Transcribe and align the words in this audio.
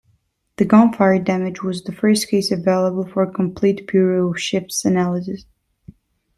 The 0.55 0.65
gunfire 0.65 1.19
damage 1.19 1.61
was 1.61 1.83
the 1.83 1.91
first 1.91 2.27
case 2.29 2.49
available 2.49 3.05
for 3.05 3.27
complete 3.31 3.85
Bureau 3.85 4.31
of 4.31 4.39
Ships 4.41 4.83
analysis. 4.83 5.45